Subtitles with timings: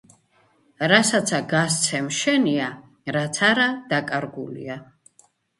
[0.91, 2.71] რასაცა გასცემ შენია,
[3.19, 4.83] რაც არა დაკარგულია